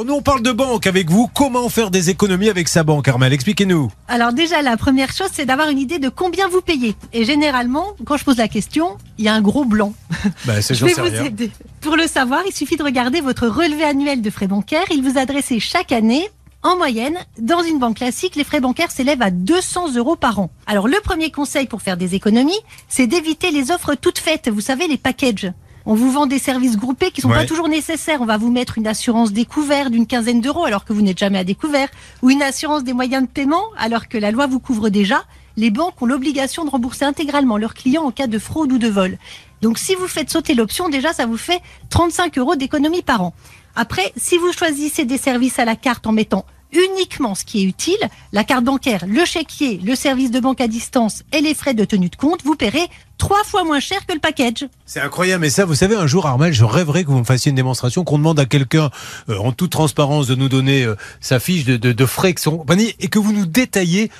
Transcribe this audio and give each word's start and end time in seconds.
Alors 0.00 0.14
nous 0.14 0.18
on 0.18 0.22
parle 0.22 0.40
de 0.40 0.52
banque 0.52 0.86
avec 0.86 1.10
vous. 1.10 1.28
Comment 1.34 1.68
faire 1.68 1.90
des 1.90 2.08
économies 2.08 2.48
avec 2.48 2.68
sa 2.68 2.84
banque, 2.84 3.06
Armel? 3.06 3.34
Expliquez-nous. 3.34 3.92
Alors 4.08 4.32
déjà, 4.32 4.62
la 4.62 4.78
première 4.78 5.12
chose, 5.12 5.28
c'est 5.30 5.44
d'avoir 5.44 5.68
une 5.68 5.78
idée 5.78 5.98
de 5.98 6.08
combien 6.08 6.48
vous 6.48 6.62
payez. 6.62 6.96
Et 7.12 7.26
généralement, 7.26 7.88
quand 8.06 8.16
je 8.16 8.24
pose 8.24 8.38
la 8.38 8.48
question, 8.48 8.96
il 9.18 9.26
y 9.26 9.28
a 9.28 9.34
un 9.34 9.42
gros 9.42 9.66
blanc. 9.66 9.92
Bah, 10.46 10.62
c'est 10.62 10.74
Je 10.74 10.86
vais 10.86 10.94
vous 10.94 11.26
aider. 11.26 11.50
Pour 11.82 11.98
le 11.98 12.06
savoir, 12.06 12.40
il 12.46 12.54
suffit 12.54 12.78
de 12.78 12.82
regarder 12.82 13.20
votre 13.20 13.46
relevé 13.46 13.84
annuel 13.84 14.22
de 14.22 14.30
frais 14.30 14.46
bancaires. 14.46 14.86
Il 14.90 15.02
vous 15.02 15.18
adresse 15.18 15.52
chaque 15.58 15.92
année 15.92 16.30
en 16.62 16.78
moyenne, 16.78 17.18
dans 17.38 17.62
une 17.62 17.78
banque 17.78 17.96
classique, 17.96 18.36
les 18.36 18.44
frais 18.44 18.60
bancaires 18.60 18.90
s'élèvent 18.90 19.22
à 19.22 19.30
200 19.30 19.96
euros 19.96 20.16
par 20.16 20.38
an. 20.38 20.50
Alors 20.66 20.88
le 20.88 20.96
premier 21.02 21.30
conseil 21.30 21.66
pour 21.66 21.82
faire 21.82 21.98
des 21.98 22.14
économies, 22.14 22.60
c'est 22.88 23.06
d'éviter 23.06 23.50
les 23.50 23.70
offres 23.70 23.94
toutes 23.94 24.18
faites. 24.18 24.48
Vous 24.48 24.60
savez, 24.62 24.86
les 24.88 24.98
packages. 24.98 25.52
On 25.86 25.94
vous 25.94 26.10
vend 26.10 26.26
des 26.26 26.38
services 26.38 26.76
groupés 26.76 27.10
qui 27.10 27.20
sont 27.20 27.28
Ouais. 27.30 27.36
pas 27.36 27.46
toujours 27.46 27.68
nécessaires. 27.68 28.20
On 28.20 28.26
va 28.26 28.36
vous 28.36 28.50
mettre 28.50 28.78
une 28.78 28.86
assurance 28.86 29.32
découvert 29.32 29.90
d'une 29.90 30.06
quinzaine 30.06 30.40
d'euros 30.40 30.64
alors 30.64 30.84
que 30.84 30.92
vous 30.92 31.02
n'êtes 31.02 31.18
jamais 31.18 31.38
à 31.38 31.44
découvert, 31.44 31.88
ou 32.22 32.30
une 32.30 32.42
assurance 32.42 32.84
des 32.84 32.92
moyens 32.92 33.22
de 33.22 33.28
paiement 33.28 33.64
alors 33.78 34.08
que 34.08 34.18
la 34.18 34.30
loi 34.30 34.46
vous 34.46 34.60
couvre 34.60 34.88
déjà. 34.90 35.24
Les 35.56 35.70
banques 35.70 36.00
ont 36.00 36.06
l'obligation 36.06 36.64
de 36.64 36.70
rembourser 36.70 37.04
intégralement 37.04 37.56
leurs 37.56 37.74
clients 37.74 38.04
en 38.04 38.10
cas 38.12 38.26
de 38.26 38.38
fraude 38.38 38.72
ou 38.72 38.78
de 38.78 38.88
vol. 38.88 39.18
Donc 39.62 39.78
si 39.78 39.94
vous 39.94 40.06
faites 40.08 40.30
sauter 40.30 40.54
l'option, 40.54 40.88
déjà 40.88 41.12
ça 41.12 41.26
vous 41.26 41.36
fait 41.36 41.60
35 41.90 42.38
euros 42.38 42.56
d'économie 42.56 43.02
par 43.02 43.22
an. 43.22 43.34
Après, 43.76 44.12
si 44.16 44.36
vous 44.38 44.52
choisissez 44.52 45.04
des 45.04 45.18
services 45.18 45.58
à 45.58 45.64
la 45.64 45.76
carte 45.76 46.06
en 46.06 46.12
mettant 46.12 46.44
uniquement 46.72 47.34
ce 47.34 47.44
qui 47.44 47.62
est 47.62 47.64
utile, 47.64 47.98
la 48.32 48.44
carte 48.44 48.64
bancaire, 48.64 49.04
le 49.06 49.24
chéquier, 49.24 49.80
le 49.84 49.94
service 49.94 50.30
de 50.30 50.40
banque 50.40 50.60
à 50.60 50.68
distance 50.68 51.22
et 51.32 51.40
les 51.40 51.54
frais 51.54 51.74
de 51.74 51.84
tenue 51.84 52.08
de 52.08 52.16
compte, 52.16 52.42
vous 52.44 52.56
paierez 52.56 52.88
trois 53.18 53.44
fois 53.44 53.64
moins 53.64 53.80
cher 53.80 54.04
que 54.06 54.14
le 54.14 54.18
package. 54.18 54.66
C'est 54.86 55.00
incroyable, 55.00 55.42
mais 55.42 55.50
ça, 55.50 55.64
vous 55.64 55.74
savez, 55.74 55.94
un 55.94 56.06
jour, 56.06 56.26
Armel, 56.26 56.52
je 56.52 56.64
rêverais 56.64 57.04
que 57.04 57.10
vous 57.10 57.18
me 57.18 57.24
fassiez 57.24 57.50
une 57.50 57.56
démonstration, 57.56 58.02
qu'on 58.02 58.18
demande 58.18 58.40
à 58.40 58.46
quelqu'un, 58.46 58.90
euh, 59.28 59.38
en 59.38 59.52
toute 59.52 59.70
transparence, 59.70 60.26
de 60.26 60.34
nous 60.34 60.48
donner 60.48 60.84
euh, 60.84 60.96
sa 61.20 61.38
fiche 61.38 61.64
de, 61.64 61.76
de, 61.76 61.92
de 61.92 62.06
frais 62.06 62.32
que 62.32 62.40
son 62.40 62.64
et 62.98 63.08
que 63.08 63.18
vous 63.18 63.32
nous 63.32 63.46
détaillez 63.46 64.10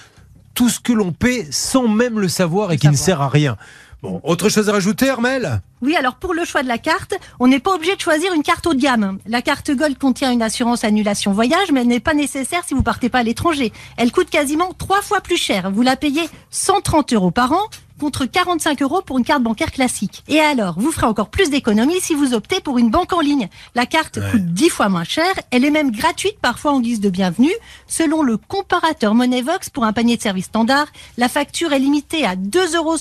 tout 0.60 0.68
ce 0.68 0.78
que 0.78 0.92
l'on 0.92 1.12
paie 1.12 1.46
sans 1.50 1.88
même 1.88 2.20
le 2.20 2.28
savoir 2.28 2.70
et 2.70 2.76
qui 2.76 2.86
ne 2.86 2.94
sert 2.94 3.22
à 3.22 3.30
rien. 3.30 3.56
Bon, 4.02 4.20
autre 4.24 4.50
chose 4.50 4.68
à 4.68 4.72
rajouter, 4.72 5.08
Armel? 5.08 5.62
Oui, 5.80 5.96
alors 5.96 6.16
pour 6.16 6.34
le 6.34 6.44
choix 6.44 6.62
de 6.62 6.68
la 6.68 6.76
carte, 6.76 7.14
on 7.38 7.48
n'est 7.48 7.60
pas 7.60 7.74
obligé 7.74 7.96
de 7.96 8.00
choisir 8.02 8.34
une 8.34 8.42
carte 8.42 8.66
haut 8.66 8.74
de 8.74 8.78
gamme. 8.78 9.20
La 9.26 9.40
carte 9.40 9.70
Gold 9.70 9.96
contient 9.96 10.30
une 10.30 10.42
assurance 10.42 10.84
annulation 10.84 11.32
voyage, 11.32 11.72
mais 11.72 11.80
elle 11.80 11.86
n'est 11.86 11.98
pas 11.98 12.12
nécessaire 12.12 12.60
si 12.66 12.74
vous 12.74 12.82
partez 12.82 13.08
pas 13.08 13.20
à 13.20 13.22
l'étranger. 13.22 13.72
Elle 13.96 14.12
coûte 14.12 14.28
quasiment 14.28 14.74
trois 14.76 15.00
fois 15.00 15.22
plus 15.22 15.38
cher. 15.38 15.70
Vous 15.70 15.80
la 15.80 15.96
payez 15.96 16.28
130 16.50 17.14
euros 17.14 17.30
par 17.30 17.52
an 17.52 17.62
contre 18.00 18.24
45 18.26 18.82
euros 18.82 19.02
pour 19.04 19.18
une 19.18 19.24
carte 19.24 19.42
bancaire 19.42 19.70
classique. 19.70 20.24
Et 20.26 20.40
alors, 20.40 20.74
vous 20.80 20.90
ferez 20.90 21.06
encore 21.06 21.28
plus 21.28 21.50
d'économies 21.50 22.00
si 22.00 22.14
vous 22.14 22.34
optez 22.34 22.60
pour 22.60 22.78
une 22.78 22.90
banque 22.90 23.12
en 23.12 23.20
ligne. 23.20 23.48
La 23.76 23.86
carte 23.86 24.16
Ouais. 24.16 24.30
coûte 24.32 24.46
10 24.46 24.68
fois 24.70 24.88
moins 24.88 25.04
cher, 25.04 25.30
elle 25.52 25.64
est 25.64 25.70
même 25.70 25.92
gratuite 25.92 26.38
parfois 26.42 26.72
en 26.72 26.80
guise 26.80 27.00
de 27.00 27.10
bienvenue. 27.10 27.52
Selon 27.86 28.22
le 28.22 28.36
comparateur 28.38 29.14
Moneyvox 29.14 29.70
pour 29.70 29.84
un 29.84 29.92
panier 29.92 30.16
de 30.16 30.22
service 30.22 30.46
standard, 30.46 30.86
la 31.18 31.28
facture 31.28 31.72
est 31.72 31.78
limitée 31.78 32.24
à 32.24 32.34
2,78 32.34 32.76
euros 32.76 32.96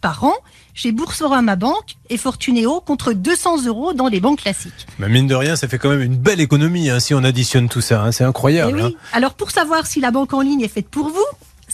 par 0.00 0.22
an 0.24 0.34
chez 0.74 0.92
Boursorama 0.92 1.56
Banque 1.56 1.96
et 2.08 2.16
Fortunéo 2.16 2.80
contre 2.80 3.12
200 3.12 3.64
euros 3.66 3.94
dans 3.94 4.06
les 4.06 4.20
banques 4.20 4.42
classiques. 4.42 4.86
Mais 5.00 5.08
mine 5.08 5.26
de 5.26 5.34
rien, 5.34 5.56
ça 5.56 5.66
fait 5.66 5.78
quand 5.78 5.88
même 5.88 6.02
une 6.02 6.16
belle 6.16 6.40
économie 6.40 6.88
hein, 6.88 7.00
si 7.00 7.14
on 7.14 7.24
additionne 7.24 7.68
tout 7.68 7.80
ça. 7.80 8.02
hein, 8.04 8.12
c'est 8.12 8.22
Eh 8.22 8.26
incroyable. 8.28 8.80
oui. 8.82 8.94
hein. 8.96 9.00
Alors 9.12 9.34
pour 9.34 9.50
savoir 9.50 9.86
si 9.86 10.00
la 10.00 10.10
banque 10.12 10.32
en 10.34 10.40
ligne 10.40 10.60
est 10.60 10.68
faite 10.68 10.88
pour 10.88 11.08
vous, 11.08 11.24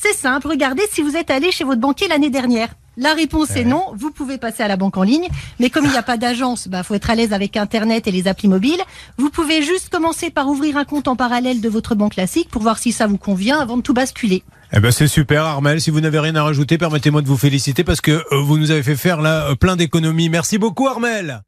c'est 0.04 0.16
simple, 0.16 0.48
regardez 0.48 0.82
si 0.90 1.00
vous 1.00 1.16
êtes 1.16 1.30
allé 1.30 1.50
chez 1.50 1.64
votre 1.64 1.80
banquier 1.80 2.08
l'année 2.08 2.28
dernière. 2.28 2.68
La 2.98 3.14
réponse 3.14 3.56
est 3.56 3.64
non, 3.64 3.86
vous 3.96 4.10
pouvez 4.10 4.36
passer 4.36 4.62
à 4.62 4.68
la 4.68 4.76
banque 4.76 4.98
en 4.98 5.02
ligne, 5.02 5.28
mais 5.58 5.70
comme 5.70 5.86
il 5.86 5.90
n'y 5.90 5.96
a 5.96 6.02
pas 6.02 6.18
d'agence, 6.18 6.68
bah 6.68 6.82
faut 6.82 6.94
être 6.94 7.08
à 7.08 7.14
l'aise 7.14 7.32
avec 7.32 7.56
Internet 7.56 8.06
et 8.06 8.12
les 8.12 8.28
applis 8.28 8.46
mobiles. 8.46 8.80
Vous 9.16 9.30
pouvez 9.30 9.62
juste 9.62 9.88
commencer 9.88 10.30
par 10.30 10.46
ouvrir 10.48 10.76
un 10.76 10.84
compte 10.84 11.08
en 11.08 11.16
parallèle 11.16 11.60
de 11.62 11.68
votre 11.70 11.94
banque 11.94 12.12
classique 12.12 12.50
pour 12.50 12.60
voir 12.60 12.78
si 12.78 12.92
ça 12.92 13.06
vous 13.06 13.16
convient 13.16 13.58
avant 13.58 13.78
de 13.78 13.82
tout 13.82 13.94
basculer. 13.94 14.44
Eh 14.74 14.80
ben 14.80 14.90
c'est 14.90 15.08
super, 15.08 15.44
Armel. 15.44 15.80
Si 15.80 15.90
vous 15.90 16.00
n'avez 16.00 16.18
rien 16.18 16.36
à 16.36 16.42
rajouter, 16.42 16.76
permettez-moi 16.76 17.22
de 17.22 17.26
vous 17.26 17.38
féliciter 17.38 17.82
parce 17.82 18.00
que 18.00 18.10
euh, 18.10 18.42
vous 18.42 18.58
nous 18.58 18.70
avez 18.70 18.82
fait 18.82 18.96
faire 18.96 19.22
là 19.22 19.48
euh, 19.48 19.54
plein 19.54 19.76
d'économies. 19.76 20.28
Merci 20.28 20.58
beaucoup, 20.58 20.86
Armel. 20.86 21.42